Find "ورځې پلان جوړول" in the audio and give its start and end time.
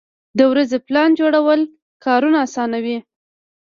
0.51-1.61